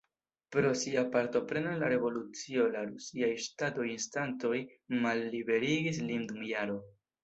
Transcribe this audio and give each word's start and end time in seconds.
Pro 0.53 0.69
sia 0.83 1.03
partopreno 1.15 1.73
en 1.73 1.83
la 1.83 1.91
revolucio 1.93 2.67
la 2.77 2.83
rusiaj 2.89 3.31
ŝtataj 3.47 3.89
instancoj 3.95 4.59
malliberigis 5.07 6.05
lin 6.11 6.31
dum 6.35 6.47
jaro. 6.55 6.85